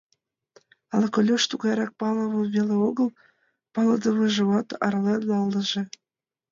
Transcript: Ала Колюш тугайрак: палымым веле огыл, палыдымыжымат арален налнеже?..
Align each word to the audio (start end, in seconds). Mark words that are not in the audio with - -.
Ала 0.93 1.07
Колюш 1.15 1.43
тугайрак: 1.49 1.91
палымым 1.99 2.45
веле 2.55 2.75
огыл, 2.89 3.07
палыдымыжымат 3.73 4.67
арален 4.85 5.21
налнеже?.. 5.29 5.81